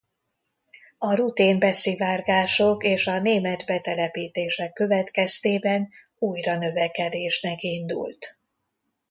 [0.97, 5.89] A rutén beszivárgások és a német betelepítések következtében
[6.19, 8.39] újra növekedésnek indult.